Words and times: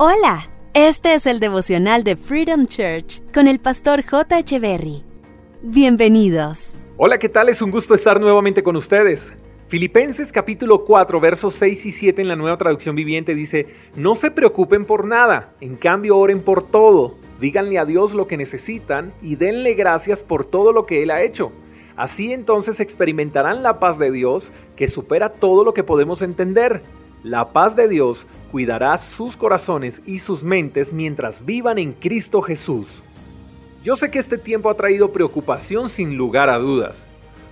Hola, 0.00 0.48
este 0.74 1.14
es 1.14 1.26
el 1.26 1.40
devocional 1.40 2.04
de 2.04 2.14
Freedom 2.14 2.66
Church 2.66 3.20
con 3.34 3.48
el 3.48 3.58
pastor 3.58 4.04
J. 4.04 4.38
Echeverry. 4.38 5.02
Bienvenidos. 5.60 6.76
Hola, 6.96 7.18
¿qué 7.18 7.28
tal? 7.28 7.48
Es 7.48 7.62
un 7.62 7.72
gusto 7.72 7.96
estar 7.96 8.20
nuevamente 8.20 8.62
con 8.62 8.76
ustedes. 8.76 9.32
Filipenses 9.66 10.30
capítulo 10.30 10.84
4 10.84 11.18
versos 11.18 11.56
6 11.56 11.86
y 11.86 11.90
7 11.90 12.22
en 12.22 12.28
la 12.28 12.36
nueva 12.36 12.56
traducción 12.56 12.94
viviente 12.94 13.34
dice, 13.34 13.74
no 13.96 14.14
se 14.14 14.30
preocupen 14.30 14.84
por 14.84 15.04
nada, 15.04 15.56
en 15.60 15.74
cambio 15.74 16.16
oren 16.16 16.42
por 16.42 16.62
todo, 16.62 17.16
díganle 17.40 17.80
a 17.80 17.84
Dios 17.84 18.14
lo 18.14 18.28
que 18.28 18.36
necesitan 18.36 19.12
y 19.20 19.34
denle 19.34 19.74
gracias 19.74 20.22
por 20.22 20.44
todo 20.44 20.72
lo 20.72 20.86
que 20.86 21.02
Él 21.02 21.10
ha 21.10 21.22
hecho. 21.22 21.50
Así 21.96 22.32
entonces 22.32 22.78
experimentarán 22.78 23.64
la 23.64 23.80
paz 23.80 23.98
de 23.98 24.12
Dios 24.12 24.52
que 24.76 24.86
supera 24.86 25.30
todo 25.30 25.64
lo 25.64 25.74
que 25.74 25.82
podemos 25.82 26.22
entender. 26.22 26.84
La 27.28 27.52
paz 27.52 27.76
de 27.76 27.88
Dios 27.88 28.26
cuidará 28.50 28.96
sus 28.96 29.36
corazones 29.36 30.00
y 30.06 30.20
sus 30.20 30.44
mentes 30.44 30.94
mientras 30.94 31.44
vivan 31.44 31.76
en 31.76 31.92
Cristo 31.92 32.40
Jesús. 32.40 33.02
Yo 33.84 33.96
sé 33.96 34.10
que 34.10 34.18
este 34.18 34.38
tiempo 34.38 34.70
ha 34.70 34.76
traído 34.78 35.12
preocupación 35.12 35.90
sin 35.90 36.16
lugar 36.16 36.48
a 36.48 36.56
dudas. 36.56 37.06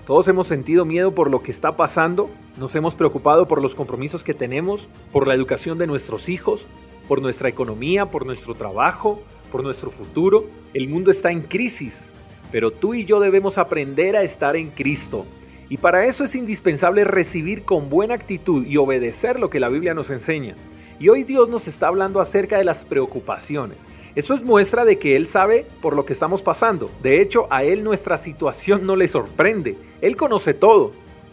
Todos 0.06 0.28
hemos 0.28 0.46
sentido 0.46 0.86
miedo 0.86 1.14
por 1.14 1.30
lo 1.30 1.42
que 1.42 1.50
está 1.50 1.76
pasando, 1.76 2.30
nos 2.56 2.74
hemos 2.74 2.94
preocupado 2.94 3.46
por 3.46 3.60
los 3.60 3.74
compromisos 3.74 4.24
que 4.24 4.32
tenemos, 4.32 4.88
por 5.12 5.28
la 5.28 5.34
educación 5.34 5.76
de 5.76 5.86
nuestros 5.86 6.30
hijos, 6.30 6.66
por 7.06 7.20
nuestra 7.20 7.50
economía, 7.50 8.06
por 8.06 8.24
nuestro 8.24 8.54
trabajo, 8.54 9.20
por 9.52 9.62
nuestro 9.62 9.90
futuro. 9.90 10.46
El 10.72 10.88
mundo 10.88 11.10
está 11.10 11.30
en 11.32 11.42
crisis, 11.42 12.14
pero 12.50 12.70
tú 12.70 12.94
y 12.94 13.04
yo 13.04 13.20
debemos 13.20 13.58
aprender 13.58 14.16
a 14.16 14.22
estar 14.22 14.56
en 14.56 14.70
Cristo 14.70 15.26
y 15.68 15.78
para 15.78 16.06
eso 16.06 16.24
es 16.24 16.34
indispensable 16.34 17.04
recibir 17.04 17.64
con 17.64 17.90
buena 17.90 18.14
actitud 18.14 18.64
y 18.64 18.76
obedecer 18.76 19.40
lo 19.40 19.50
que 19.50 19.60
la 19.60 19.68
Biblia 19.68 19.94
nos 19.94 20.10
enseña. 20.10 20.54
Y 20.98 21.08
hoy 21.08 21.24
Dios 21.24 21.48
nos 21.48 21.66
está 21.66 21.88
hablando 21.88 22.20
acerca 22.20 22.56
de 22.58 22.64
las 22.64 22.84
preocupaciones. 22.84 23.78
Eso 24.14 24.32
es 24.32 24.42
muestra 24.42 24.84
de 24.84 24.98
que 24.98 25.14
Él 25.14 25.26
sabe 25.26 25.66
por 25.82 25.94
lo 25.94 26.06
que 26.06 26.14
estamos 26.14 26.40
pasando. 26.40 26.90
De 27.02 27.20
hecho, 27.20 27.48
a 27.50 27.64
Él 27.64 27.84
nuestra 27.84 28.16
situación 28.16 28.86
no 28.86 28.96
le 28.96 29.08
sorprende. 29.08 29.76
Él 30.00 30.16
conoce 30.16 30.54
todo. 30.54 30.92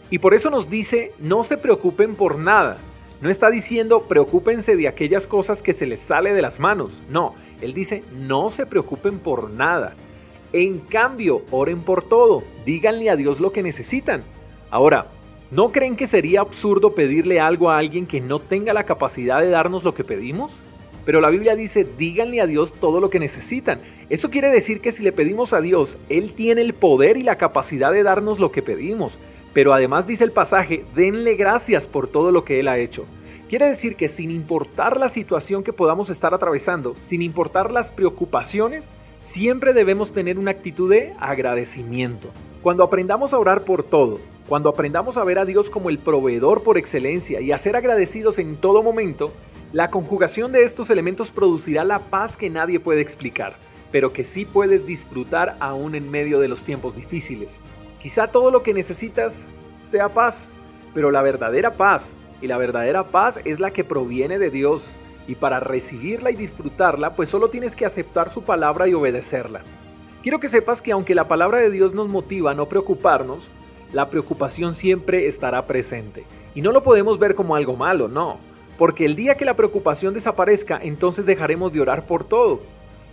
Y 0.09 0.19
por 0.19 0.33
eso 0.33 0.49
nos 0.49 0.69
dice, 0.69 1.13
no 1.19 1.43
se 1.43 1.57
preocupen 1.57 2.15
por 2.15 2.37
nada. 2.37 2.77
No 3.21 3.29
está 3.29 3.49
diciendo, 3.49 4.01
preocúpense 4.01 4.75
de 4.75 4.89
aquellas 4.89 5.27
cosas 5.27 5.63
que 5.63 5.71
se 5.71 5.85
les 5.85 6.01
sale 6.01 6.33
de 6.33 6.41
las 6.41 6.59
manos. 6.59 7.01
No, 7.09 7.35
Él 7.61 7.73
dice, 7.73 8.03
no 8.13 8.49
se 8.49 8.65
preocupen 8.65 9.19
por 9.19 9.49
nada. 9.49 9.95
En 10.53 10.77
cambio, 10.81 11.41
oren 11.49 11.81
por 11.81 12.03
todo, 12.03 12.43
díganle 12.63 13.09
a 13.09 13.15
Dios 13.15 13.39
lo 13.39 13.51
que 13.51 13.63
necesitan. 13.63 14.23
Ahora, 14.69 15.07
¿no 15.49 15.71
creen 15.71 15.95
que 15.95 16.05
sería 16.05 16.41
absurdo 16.41 16.93
pedirle 16.93 17.39
algo 17.39 17.71
a 17.71 17.79
alguien 17.79 18.05
que 18.05 18.21
no 18.21 18.37
tenga 18.37 18.71
la 18.71 18.83
capacidad 18.83 19.41
de 19.41 19.49
darnos 19.49 19.83
lo 19.83 19.95
que 19.95 20.03
pedimos? 20.03 20.59
Pero 21.05 21.21
la 21.21 21.31
Biblia 21.31 21.55
dice, 21.55 21.87
díganle 21.97 22.39
a 22.39 22.45
Dios 22.45 22.71
todo 22.71 23.01
lo 23.01 23.09
que 23.09 23.19
necesitan. 23.19 23.81
Eso 24.09 24.29
quiere 24.29 24.49
decir 24.49 24.79
que 24.79 24.91
si 24.91 25.01
le 25.01 25.11
pedimos 25.11 25.53
a 25.53 25.59
Dios, 25.59 25.97
Él 26.07 26.33
tiene 26.35 26.61
el 26.61 26.75
poder 26.75 27.17
y 27.17 27.23
la 27.23 27.39
capacidad 27.39 27.91
de 27.91 28.03
darnos 28.03 28.39
lo 28.39 28.51
que 28.51 28.61
pedimos. 28.61 29.17
Pero 29.53 29.73
además 29.73 30.05
dice 30.05 30.23
el 30.23 30.31
pasaje, 30.31 30.85
denle 30.93 31.33
gracias 31.33 31.87
por 31.87 32.07
todo 32.07 32.31
lo 32.31 32.45
que 32.45 32.59
Él 32.59 32.67
ha 32.67 32.77
hecho. 32.77 33.07
Quiere 33.53 33.67
decir 33.67 33.95
que 33.95 34.07
sin 34.07 34.31
importar 34.31 34.97
la 34.97 35.09
situación 35.09 35.63
que 35.63 35.73
podamos 35.73 36.09
estar 36.09 36.33
atravesando, 36.33 36.95
sin 37.01 37.21
importar 37.21 37.71
las 37.71 37.91
preocupaciones, 37.91 38.89
Siempre 39.19 39.73
debemos 39.73 40.11
tener 40.11 40.39
una 40.39 40.49
actitud 40.51 40.89
de 40.89 41.13
agradecimiento. 41.19 42.29
Cuando 42.63 42.83
aprendamos 42.83 43.33
a 43.33 43.37
orar 43.37 43.63
por 43.63 43.83
todo, 43.83 44.19
cuando 44.49 44.69
aprendamos 44.69 45.15
a 45.15 45.23
ver 45.23 45.37
a 45.37 45.45
Dios 45.45 45.69
como 45.69 45.89
el 45.89 45.99
proveedor 45.99 46.63
por 46.63 46.77
excelencia 46.77 47.39
y 47.39 47.51
a 47.51 47.57
ser 47.57 47.75
agradecidos 47.77 48.39
en 48.39 48.57
todo 48.57 48.83
momento, 48.83 49.31
la 49.71 49.91
conjugación 49.91 50.51
de 50.51 50.63
estos 50.63 50.89
elementos 50.89 51.31
producirá 51.31 51.85
la 51.85 51.99
paz 51.99 52.35
que 52.35 52.49
nadie 52.49 52.81
puede 52.81 53.01
explicar, 53.01 53.55
pero 53.93 54.11
que 54.11 54.25
sí 54.25 54.43
puedes 54.43 54.85
disfrutar 54.85 55.55
aún 55.61 55.95
en 55.95 56.11
medio 56.11 56.39
de 56.39 56.49
los 56.49 56.63
tiempos 56.63 56.93
difíciles. 56.93 57.61
Quizá 58.01 58.27
todo 58.27 58.51
lo 58.51 58.61
que 58.61 58.73
necesitas 58.73 59.47
sea 59.83 60.09
paz, 60.09 60.49
pero 60.93 61.11
la 61.11 61.21
verdadera 61.21 61.75
paz, 61.75 62.13
y 62.41 62.47
la 62.47 62.57
verdadera 62.57 63.05
paz 63.05 63.39
es 63.45 63.59
la 63.59 63.71
que 63.71 63.83
proviene 63.83 64.39
de 64.39 64.49
Dios, 64.49 64.95
y 65.27 65.35
para 65.35 65.59
recibirla 65.59 66.31
y 66.31 66.35
disfrutarla, 66.35 67.15
pues 67.15 67.29
solo 67.29 67.49
tienes 67.49 67.75
que 67.75 67.85
aceptar 67.85 68.29
su 68.29 68.43
palabra 68.43 68.87
y 68.87 68.93
obedecerla. 68.93 69.61
Quiero 70.21 70.39
que 70.39 70.49
sepas 70.49 70.81
que 70.81 70.91
aunque 70.91 71.15
la 71.15 71.27
palabra 71.27 71.59
de 71.59 71.69
Dios 71.69 71.93
nos 71.93 72.07
motiva 72.07 72.51
a 72.51 72.53
no 72.53 72.67
preocuparnos, 72.67 73.47
la 73.91 74.09
preocupación 74.09 74.73
siempre 74.73 75.27
estará 75.27 75.65
presente. 75.67 76.23
Y 76.55 76.61
no 76.61 76.71
lo 76.71 76.83
podemos 76.83 77.19
ver 77.19 77.35
como 77.35 77.55
algo 77.55 77.75
malo, 77.75 78.07
no. 78.07 78.37
Porque 78.77 79.05
el 79.05 79.15
día 79.15 79.35
que 79.35 79.45
la 79.45 79.55
preocupación 79.55 80.13
desaparezca, 80.13 80.79
entonces 80.81 81.25
dejaremos 81.25 81.73
de 81.73 81.81
orar 81.81 82.05
por 82.05 82.23
todo. 82.23 82.61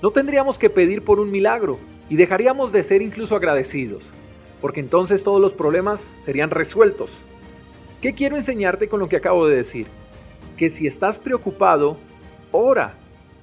No 0.02 0.10
tendríamos 0.10 0.58
que 0.58 0.70
pedir 0.70 1.04
por 1.04 1.20
un 1.20 1.30
milagro 1.30 1.78
y 2.08 2.16
dejaríamos 2.16 2.72
de 2.72 2.82
ser 2.82 3.02
incluso 3.02 3.36
agradecidos. 3.36 4.10
Porque 4.60 4.80
entonces 4.80 5.22
todos 5.22 5.40
los 5.40 5.52
problemas 5.52 6.14
serían 6.18 6.50
resueltos. 6.50 7.20
¿Qué 8.00 8.14
quiero 8.14 8.36
enseñarte 8.36 8.88
con 8.88 9.00
lo 9.00 9.08
que 9.08 9.16
acabo 9.16 9.46
de 9.46 9.56
decir? 9.56 9.86
que 10.60 10.68
si 10.68 10.86
estás 10.86 11.18
preocupado, 11.18 11.96
ora, 12.52 12.92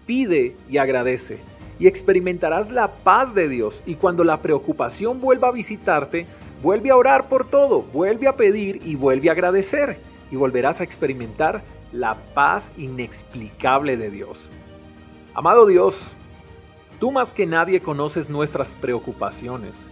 pide 0.06 0.56
y 0.70 0.78
agradece. 0.78 1.40
Y 1.80 1.88
experimentarás 1.88 2.70
la 2.70 2.90
paz 2.90 3.34
de 3.34 3.50
Dios. 3.50 3.82
Y 3.88 3.96
cuando 3.96 4.24
la 4.24 4.44
preocupación 4.44 5.20
vuelva 5.20 5.48
a 5.48 5.52
visitarte, 5.52 6.28
vuelve 6.62 6.92
a 6.92 6.96
orar 6.96 7.28
por 7.28 7.50
todo, 7.50 7.82
vuelve 7.82 8.28
a 8.28 8.36
pedir 8.36 8.82
y 8.86 8.94
vuelve 8.94 9.30
a 9.30 9.32
agradecer. 9.32 9.98
Y 10.30 10.36
volverás 10.36 10.80
a 10.80 10.84
experimentar 10.84 11.64
la 11.92 12.14
paz 12.36 12.72
inexplicable 12.78 13.98
de 13.98 14.12
Dios. 14.12 14.48
Amado 15.34 15.66
Dios, 15.66 16.16
tú 17.00 17.12
más 17.12 17.34
que 17.34 17.48
nadie 17.48 17.80
conoces 17.80 18.30
nuestras 18.30 18.76
preocupaciones. 18.76 19.90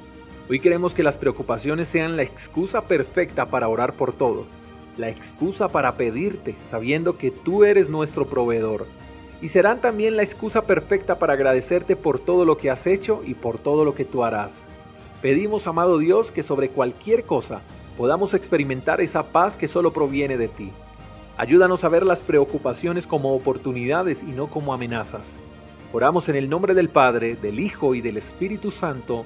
Hoy 0.49 0.59
queremos 0.59 0.93
que 0.93 1.03
las 1.03 1.17
preocupaciones 1.17 1.87
sean 1.87 2.17
la 2.17 2.23
excusa 2.23 2.81
perfecta 2.81 3.47
para 3.47 3.67
orar 3.67 3.93
por 3.93 4.13
todo 4.13 4.45
la 4.97 5.09
excusa 5.09 5.67
para 5.67 5.97
pedirte, 5.97 6.55
sabiendo 6.63 7.17
que 7.17 7.31
tú 7.31 7.63
eres 7.63 7.89
nuestro 7.89 8.27
proveedor. 8.27 8.85
Y 9.41 9.49
serán 9.49 9.81
también 9.81 10.15
la 10.15 10.23
excusa 10.23 10.61
perfecta 10.61 11.19
para 11.19 11.33
agradecerte 11.33 11.95
por 11.95 12.19
todo 12.19 12.45
lo 12.45 12.57
que 12.57 12.69
has 12.69 12.87
hecho 12.87 13.21
y 13.25 13.33
por 13.33 13.59
todo 13.59 13.83
lo 13.83 13.93
que 13.93 14.05
tú 14.05 14.23
harás. 14.23 14.63
Pedimos, 15.21 15.67
amado 15.67 15.97
Dios, 15.97 16.31
que 16.31 16.43
sobre 16.43 16.69
cualquier 16.69 17.25
cosa 17.25 17.61
podamos 17.97 18.33
experimentar 18.33 19.01
esa 19.01 19.23
paz 19.23 19.57
que 19.57 19.67
solo 19.67 19.91
proviene 19.91 20.37
de 20.37 20.47
ti. 20.47 20.71
Ayúdanos 21.37 21.83
a 21.83 21.89
ver 21.89 22.05
las 22.05 22.21
preocupaciones 22.21 23.07
como 23.07 23.35
oportunidades 23.35 24.23
y 24.23 24.27
no 24.27 24.47
como 24.47 24.73
amenazas. 24.73 25.35
Oramos 25.91 26.29
en 26.29 26.35
el 26.35 26.49
nombre 26.49 26.73
del 26.73 26.89
Padre, 26.89 27.35
del 27.35 27.59
Hijo 27.59 27.95
y 27.95 28.01
del 28.01 28.17
Espíritu 28.17 28.71
Santo. 28.71 29.25